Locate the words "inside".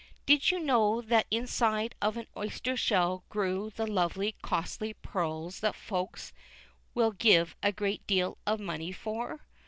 1.29-1.93